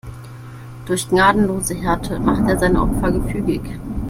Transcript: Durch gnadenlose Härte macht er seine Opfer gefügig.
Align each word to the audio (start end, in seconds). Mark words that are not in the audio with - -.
Durch 0.87 1.07
gnadenlose 1.09 1.75
Härte 1.75 2.19
macht 2.19 2.49
er 2.49 2.57
seine 2.57 2.81
Opfer 2.81 3.11
gefügig. 3.11 3.61